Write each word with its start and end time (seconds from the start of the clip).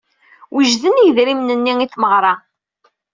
Wejden 0.55 0.95
yirden-nni 1.03 1.73
i 1.85 1.87
tmegra. 1.93 2.33